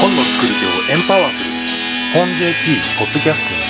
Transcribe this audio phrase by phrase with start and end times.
[0.00, 1.50] 本の作り手をエンパワーする。
[2.14, 2.54] 本 JP
[2.98, 3.66] ポッドキャスティング。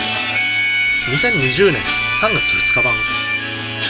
[1.16, 1.82] 2020年
[2.20, 2.94] 3月2日版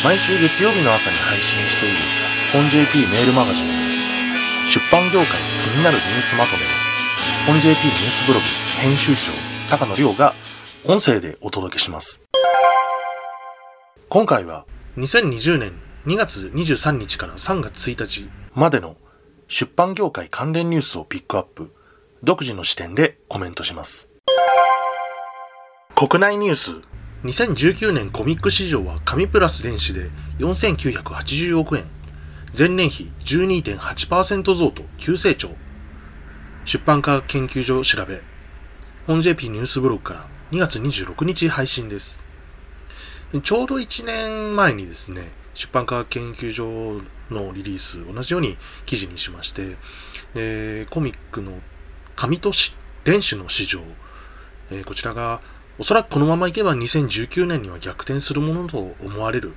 [0.04, 1.96] 毎週月曜日の朝に配信している
[2.53, 3.67] 本 JP メールマガジン。
[4.68, 5.27] 出版業界
[5.59, 6.67] 気になるニュースまとめを
[7.46, 8.45] 本 JP ニュースブログ
[8.81, 9.32] 編集長
[9.71, 10.35] 高野亮が
[10.85, 12.25] 音声でお届けします。
[14.08, 14.64] 今回は
[14.96, 15.72] 2020年
[16.07, 18.96] 2月23日から3月1日までの
[19.50, 21.75] 出版業界関連ニュースをピックアップ。
[22.22, 24.12] 独自の視点でコメントします。
[25.96, 26.76] 国内ニュース。
[27.24, 31.86] 2019年コミック市場は紙プラス電子で4980億円。
[32.56, 35.48] 前年比12.8%増と急成長。
[36.66, 38.20] 出版科学研究所調べ。
[39.06, 42.22] 本 JP ニュースブログから2月26日配信です。
[43.42, 49.76] ちょうど1年前にですね出版科学研究所のリリース同じように記事にしまして
[50.34, 51.52] でコミックの
[52.16, 52.50] 紙と
[53.04, 53.80] 電子の市場、
[54.70, 55.40] えー、こちらが
[55.78, 59.54] おそらくこのままいけば2019年には逆転するものと思われる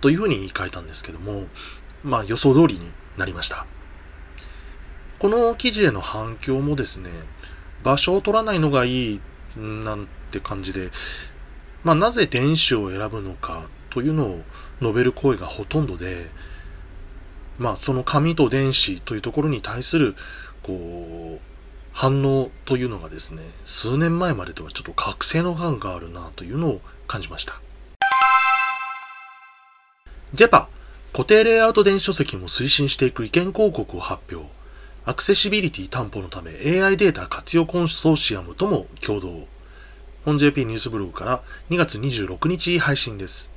[0.00, 1.46] というふうに書いたんですけども
[2.04, 3.66] まあ予想通りになりました。
[5.18, 7.10] この記事への反響もですね
[7.82, 9.20] 場所を取らないのがいい
[9.56, 10.90] なんて感じで、
[11.82, 14.40] まあ、なぜ電子を選ぶのかというのを
[14.80, 16.30] 述べる声がほとんどで、
[17.58, 20.14] まあ、その紙と電子というところに対する
[20.62, 21.40] こう
[21.92, 27.60] 反応というのがですね数年前までとはちょっと覚醒の感があるなというのを感じました。
[30.34, 30.68] ジェパ
[31.12, 34.48] 固定レイアウト電子書籍も推進していく意見広告を発表。
[35.06, 39.46] アクセシビリティ担保のため AI データ活用コンソーシアムとも共同。
[40.24, 43.50] 本 JP ニュースブログから2月26日配信です。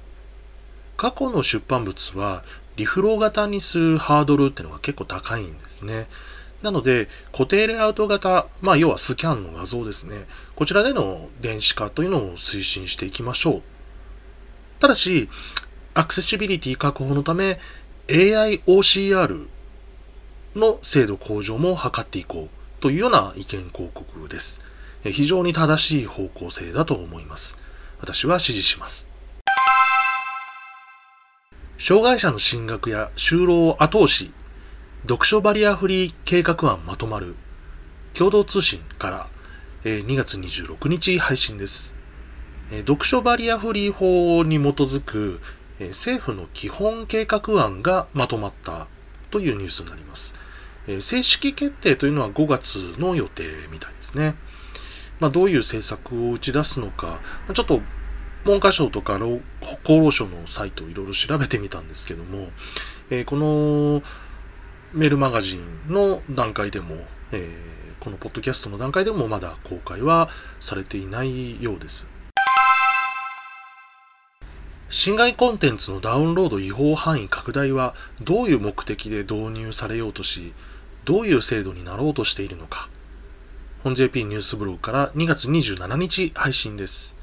[0.96, 2.44] 過去の出版物は
[2.82, 6.08] リフロー型にするハードルってのが結構高いんですね。
[6.64, 10.26] なので、固定レイアウト型、まあ、要はスキャンの画像ですね。
[10.56, 13.62] こちらでの電子化というのを推進していきましょう。
[14.80, 15.30] ただし、
[15.94, 17.60] アクセシビリティ確保のため、
[18.08, 19.46] AIOCR
[20.56, 24.62] の精度向上も図っていこうというような意見広告です。
[25.04, 27.58] 非常に正しい方向性だと思います。
[28.00, 29.08] 私は支持します。
[31.84, 34.32] 障害者の進学や就労を後押し、
[35.02, 37.34] 読書バリアフリー計画案まとまる、
[38.14, 39.28] 共同通信から
[39.84, 41.96] え2月26日配信です。
[42.86, 45.42] 読書バリアフリー法に基づく
[45.80, 48.86] 政府の基本計画案がまとまった
[49.32, 50.36] というニュースになります。
[51.00, 54.36] 正式決定というのは5月の予定みたいですね。
[55.20, 57.22] まあ、どういう政策を打ち出すのか、
[57.56, 57.82] ちょっと
[58.44, 59.20] 文科省とか
[59.84, 62.50] 厚労省のサイトをいろいろ調べてみたんですけども、
[63.10, 64.02] えー、この
[64.94, 66.96] メールマガジンの段階でも、
[67.32, 70.30] えー、このポッドキャストの段階でもまだ公開は
[70.60, 72.08] されていないようです。
[74.90, 80.52] 侵害コンテンツのダウンロード違法範囲拡大はどういう目的で導入されようとし、
[81.06, 82.90] どういう制度になろうとしているのか。
[83.84, 87.21] 本 JP ニュースブログから2月27日配信です。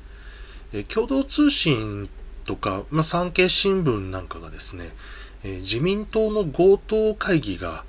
[0.73, 2.09] え共同通信
[2.45, 4.95] とか、まあ、産経新聞なんかがですね、
[5.45, 7.85] え自民党の強盗会議が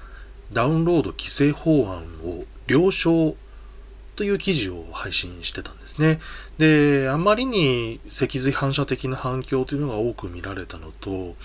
[0.51, 3.35] ダウンロード規制法案を了承
[4.15, 6.19] という記事を配信してたんですね。
[6.57, 11.35] で、あまりに脊髄反射的な反響というのが多く見られたのと、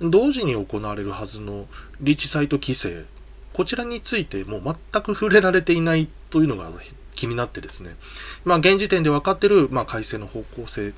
[0.00, 1.66] 同時に行われるはずの
[2.00, 3.04] リーチサイト規制、
[3.52, 6.70] こちらについてもう全く触れられていないというのが
[7.18, 7.96] 気になってですね、
[8.44, 10.94] まあ、現時点で分かってる、まあ、改正の方向性、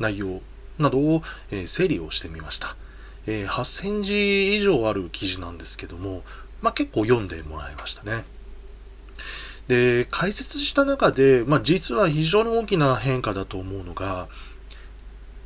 [0.00, 0.40] 内容
[0.78, 2.76] などを、えー、整理をしてみました。
[3.26, 6.24] えー、8000字以上ある記事なんですけども、
[6.60, 8.24] まあ、結構読んでもらいましたね。
[9.68, 14.26] で、解説した中で、まあ、実は非常に大きな変化だと思うのが、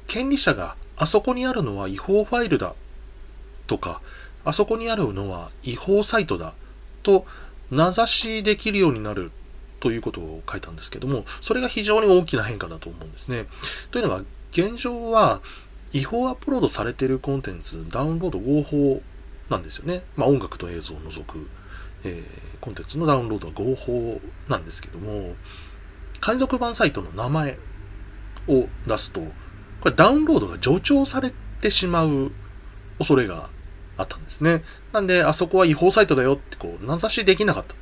[0.07, 2.75] 権利者があそこにあるのは違法ファイルだ
[3.67, 4.01] とか、
[4.47, 6.55] あそこにあるのは違法サイトだ
[7.03, 7.27] と
[7.71, 9.33] 名指しできるようになる
[9.81, 13.47] ということを書いたんですけども、それが非常に大きな変化だと思うんですね。
[13.91, 15.41] というのが、現状は
[15.93, 19.03] 違法アップロードされているコンテンツ、ダウンロード合法
[19.51, 20.03] なんですよね。
[20.17, 21.49] まあ、音楽と映像を除く、
[22.05, 25.35] えー、コンテンツのダウンロードは合法なんですけども、
[26.21, 27.59] 海賊版サイトの名前
[28.49, 29.21] を出すと、
[29.81, 32.33] これダウンロードが助長されてしまう
[32.99, 33.51] 恐れが
[33.97, 34.63] あったんですね。
[34.93, 37.75] なんで、あそこは違法サイトだよってこう名指しできなかった。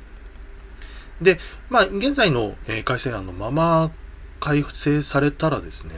[1.21, 1.37] で、
[1.69, 3.91] まあ、現在の、え改正案のまま
[4.39, 5.95] 改正されたらですね、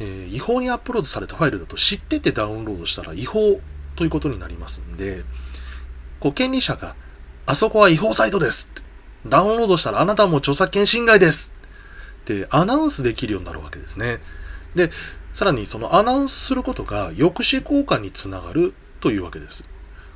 [0.00, 3.60] えー、違法にアップロードされたファイルだと知っててダウンロードしたら違法
[3.96, 5.24] ということになりますんで、
[6.18, 6.96] こう権利者が
[7.46, 8.70] あそこは違法サイトです
[9.26, 11.52] ダウンロードしたらあなたも著作権侵害です
[12.22, 14.20] ってアナウンスできるようになるわけですね。
[14.74, 14.90] で、
[15.32, 19.68] さらにそのアナウンスすることが抑止効果につながるというわけです。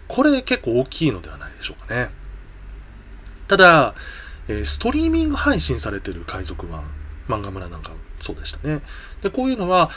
[0.09, 2.11] これ結構大きいのではないでしょうかね。
[3.49, 3.95] ただ、
[4.49, 6.85] えストリーミング配信されてる海賊版、
[7.29, 8.81] 漫画村なんかそうでしたね。
[9.23, 9.91] で、こういうのは、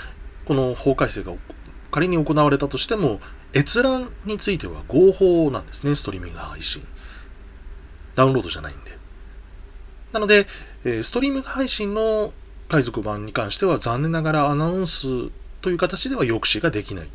[0.46, 1.34] この法改正が
[1.92, 3.20] 仮に行われたとしても、
[3.54, 6.86] 閲覧については合法なんですね、ストリーミング配信。
[8.16, 8.98] ダウンロードじゃないんで。
[10.12, 10.48] なので、
[10.84, 12.34] えストリーミング配信の
[12.70, 15.30] 海賊版に関しては残念ながらアナウンス
[15.62, 17.10] という形では抑止ができない。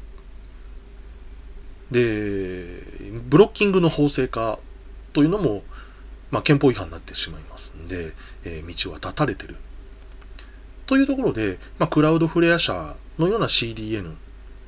[1.90, 2.82] で、
[3.28, 4.58] ブロッキングの法制化
[5.12, 5.62] というのも、
[6.32, 8.14] まあ、憲法違反になってしまいますんで、
[8.44, 9.54] えー、道は断たれてる。
[10.86, 14.14] というところで、まあ、クラウドフレア社のような CDN、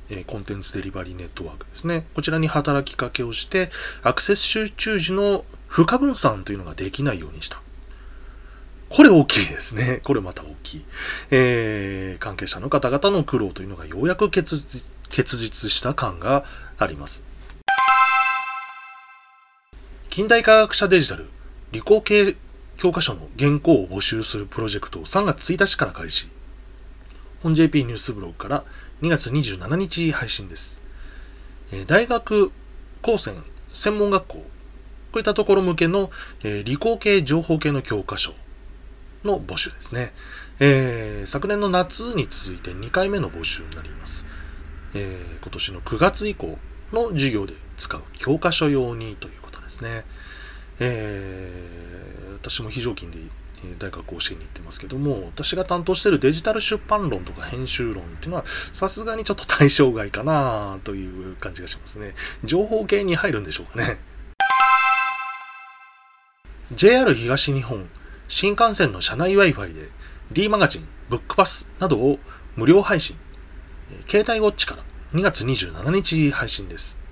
[0.09, 2.05] えー、コンテンツデリバリーネットワークですね。
[2.13, 3.71] こちらに働きかけをして、
[4.03, 7.61] アクセス集中時の負荷分散というのができないようにした。
[8.89, 10.01] これ大きいですね。
[10.03, 10.85] これまた大きい。
[11.31, 14.55] えー、関係者の方々の苦労というのがようやく結
[15.09, 16.45] 実した感が
[16.77, 17.23] あります。
[20.11, 21.27] 近代科学者デジタル
[21.75, 22.37] 理工系
[22.77, 26.29] 教科書の原稿を募集するプロジェクトを3月1日から開始。
[27.43, 28.63] 本 JP ニュースブログから
[29.01, 30.81] 2月27日配信です。
[31.87, 32.53] 大学、
[33.01, 33.43] 高専、
[33.73, 34.43] 専門学校、こ
[35.15, 36.11] ういったところ向けの
[36.63, 38.33] 理工系情報系の教科書
[39.25, 40.13] の募集ですね。
[40.61, 44.25] えー、昨年の夏に続いて2回目の募集になります。
[44.93, 46.57] えー、今年の9月以降
[46.93, 50.05] の授業で使う教科書用にということですね。
[50.79, 53.19] えー、私も非常勤で
[53.79, 62.13] 大学を教えに行ってますけども、私が担当しているデジタル出版論とか編集論っていうのは、さすがにちょっと対象外かなという感じがしますね。
[62.43, 63.99] 情報系に入るんでしょうかね。
[66.73, 67.87] JR 東日本
[68.27, 69.89] 新幹線の車内 Wi-Fi で
[70.31, 72.19] D マガジン、ブックパスなどを
[72.55, 73.15] 無料配信。
[74.07, 74.83] 携帯ウォッチから
[75.13, 77.04] 2月27日配信です。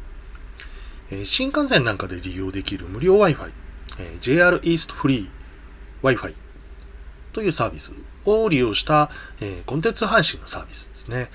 [1.23, 3.51] 新幹線なんかで利用できる無料 Wi-Fi、
[4.19, 5.29] JR East Free
[6.01, 6.33] Wi-Fi
[7.31, 7.93] というサービス
[8.25, 9.09] を利用した
[9.65, 11.29] コンテンツ配信のサービスですね。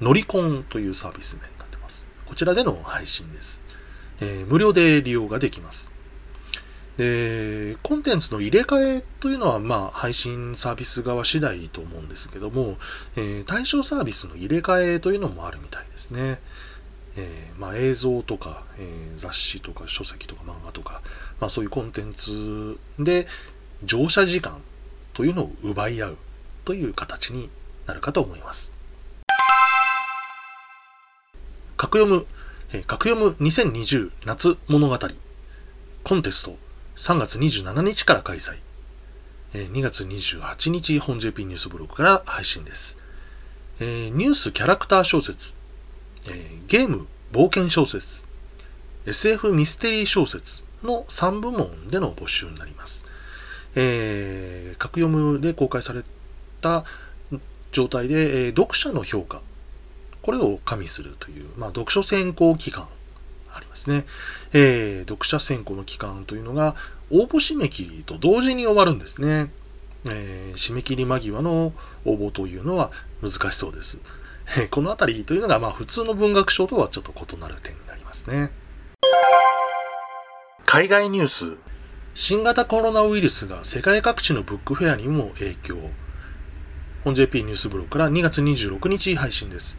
[0.00, 2.06] ノリコンというサービス名になってます。
[2.26, 3.64] こちらでの配信です。
[4.48, 5.92] 無料で利用ができます。
[6.96, 12.76] で、コンテンツの入れ替えというのは、まあ、配信サービス側次第と思うんですけども、
[13.16, 16.42] えー、対象サービスの入れ替えというのもあるみたいですね。
[17.20, 21.02] えー、まあ、映像とか、えー、雑誌とか書籍とか漫画とか、
[21.38, 23.26] まあ、そういうコンテンツで
[23.84, 24.60] 乗車時間
[25.12, 26.16] というのを奪い合う
[26.64, 27.50] という形に
[27.86, 28.72] なるかと思います。
[31.76, 32.26] 格読む、
[32.72, 34.98] えー、格読む2020夏物語
[36.04, 36.56] コンテスト
[36.96, 38.56] 3月27日から開催。
[39.52, 42.98] 2月28日、本 JP ニュースブログから配信です。
[43.80, 45.56] ニュースキャラクター小説、
[46.28, 48.26] えゲーム冒険小説、
[49.06, 53.04] SF ミステリー小説の3部門での募集になります。
[53.74, 56.02] えー、格読むで公開され
[56.60, 56.84] た
[57.72, 59.42] 状態で、えー、読者の評価、
[60.22, 62.88] これを加味するという、まあ、読書選考期間
[63.52, 64.04] ありますね。
[64.52, 66.74] えー、読者選考の期間というのが
[67.10, 69.50] 応募締め切りと同時に終わるんですね。
[70.06, 71.72] えー、締め切り間際の
[72.04, 72.90] 応募というのは
[73.22, 74.00] 難しそうです。
[74.70, 78.50] この辺りというのが、まあ、普通の文学賞とはちょっと異なる点になりますね。
[80.64, 81.56] 海外ニュース
[82.14, 85.76] 新型コロナウイルスが世界各地のブックフェアにも影響。
[87.04, 89.78] 本 JP ニュースブログから2月26日配信です。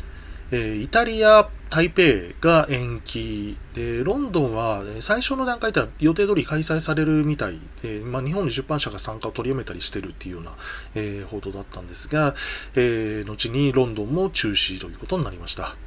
[0.51, 10.57] えイタリア、台北が延期で、ロンドンは最初の段階では予定通り開催されるみたいで、まあ、日本に出版社が参加を取りやめたりしてるっていうような、
[10.95, 12.35] えー、報道だったんですが、
[12.75, 15.77] えー、後にロンドンも中止ということになりました。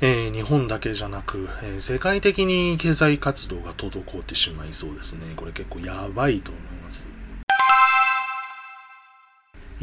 [0.00, 5.34] えー、日本だけじゃなく、えー、世界的に経済活動が滞ってしまいそうですね。
[5.36, 7.06] これ結構やばいと思います。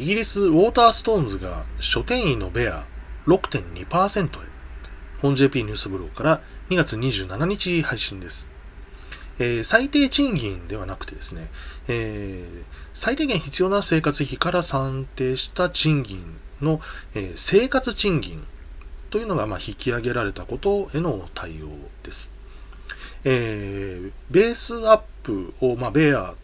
[0.00, 2.84] イギリスウォーターストーンズが書店員のベア
[3.28, 4.57] 6.2%へ。
[5.20, 8.50] 本 JP ニュースブログから2月27日配信です。
[9.38, 11.48] えー、最低賃金ではなくてですね、
[11.86, 16.24] えー、最低限必要な生活費から算定した賃金
[16.60, 16.80] の、
[17.14, 18.44] えー、生活賃金
[19.10, 21.68] というのがまあ引き上げられたことへの対応
[22.02, 22.32] です。
[23.24, 26.34] えー、ベースアップを、まあ、ベア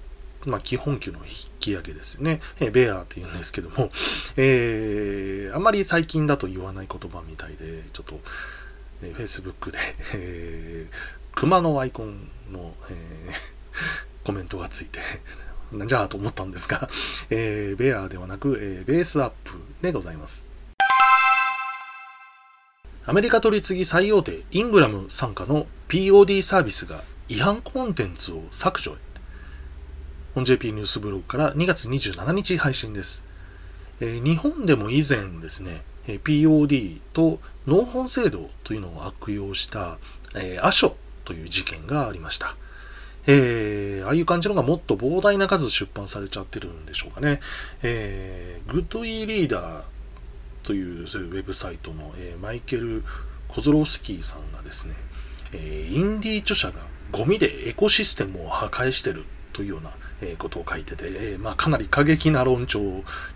[0.47, 1.25] まあ、基本給の引
[1.59, 2.40] き上げですね。
[2.61, 3.90] えベアって言うんですけども、
[4.37, 8.21] えー、あまり最近だと言わない言葉みたいで、ちょっと、
[9.05, 9.79] えー、Facebook で、
[10.15, 10.95] えー、
[11.35, 15.01] 熊のアイコンの、えー、コメントがついて
[15.73, 16.89] なんじゃあと思ったんですが、
[17.31, 20.45] えー、ベアではなく、えー、ベースアップでございます。
[23.07, 28.95] アメリカ取り次ぎ最大手イングラム傘下の POD サービスが違反コンテンツを削除へ。
[30.35, 33.25] 本 JP ニュースブログから2月27日配信です。
[34.01, 39.99] えー、日本でも以前ですね、POD と納本制度というのを悪用した、
[40.35, 40.93] えー、アショ
[41.25, 42.57] という事件がありました。
[43.27, 47.41] えー、ああいう感じのがもっと膨大な数出版されちゃってるんでしょうかね。
[47.83, 49.83] えー、グッドイーリーダー
[50.63, 53.03] というそういうウェブサイトの、えー、マイケル・
[53.49, 54.95] コズロスキーさんがですね、
[55.53, 56.81] え、インディー著者が
[57.13, 62.81] ゴミでエコシステムを破壊してるというような、えことを書いてて、えまあ、かなり過激な論調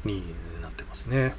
[0.05, 0.23] に
[0.63, 1.35] なってますね。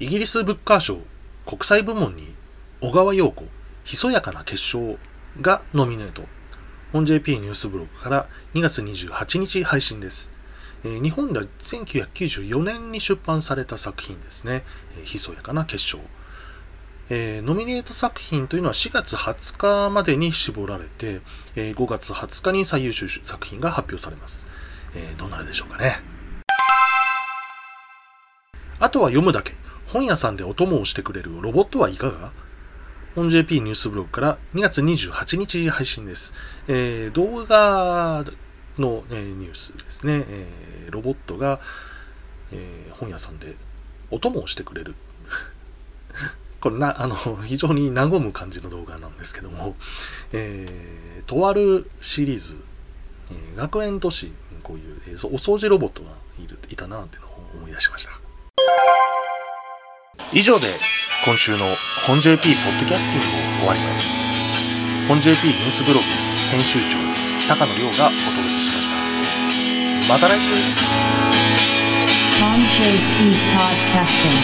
[0.00, 0.98] イギリスブッカー賞
[1.46, 2.34] 国際部門に
[2.80, 3.44] 小川陽子
[3.84, 4.98] ひそやかな結晶
[5.40, 6.22] がノミネート。
[6.92, 10.30] 本 JP ニュースブログから2月28日配信です。
[10.84, 14.64] え日本では1994年に出版された作品ですね。
[15.00, 16.00] えひそやかな結晶。
[17.10, 21.20] えー、ノミネート作品というのは4月20日までに絞られて、
[21.56, 24.46] えー、5月20日に最優秀作品が発表されます。
[24.94, 25.96] えー、どうなるでしょうかね。
[28.78, 29.54] あとは読むだけ。
[29.92, 32.32] 本屋さんでお供をしてくれるロボットはいかが？
[33.14, 36.32] 本 JP ニュースブログから2月28日配信です。
[36.66, 38.24] えー、動画
[38.78, 40.24] の、えー、ニュースですね。
[40.28, 41.58] えーロボットが、
[42.52, 43.56] え、本屋さんで
[44.10, 44.94] お供をしてくれる。
[46.60, 49.74] これな、あの、非常に和む感じの動画なんですけども、
[50.32, 52.56] え、とあるシリーズ、
[53.30, 54.32] え、学園都市に
[54.62, 56.10] こういう、えー、お掃除ロボットが
[56.42, 59.11] いるいたなっていうのを思い出しました。
[60.34, 60.80] 以上で
[61.26, 64.08] 今週の本 JP ポッドキャスティングを終わります。
[65.06, 66.06] 本 JP ニュースブログ
[66.50, 66.96] 編集長
[67.46, 68.96] 高野亮がお届けしました。
[70.08, 70.54] また来週
[72.72, 74.40] JP Podcasting